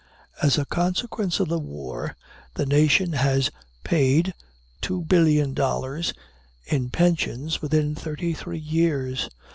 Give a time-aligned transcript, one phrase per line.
[0.41, 2.15] As a consequence of the war,
[2.55, 3.51] the nation has
[3.83, 4.33] paid
[4.81, 6.13] $2,000,000,000
[6.65, 9.29] in pensions within thirty three years.